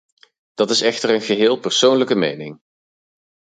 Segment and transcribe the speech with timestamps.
[0.53, 2.59] Dat is echter een geheel persoonlijke mening.